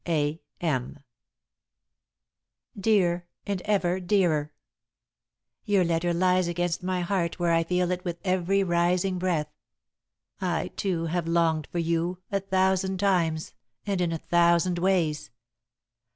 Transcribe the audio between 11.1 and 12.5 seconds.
longed for you, a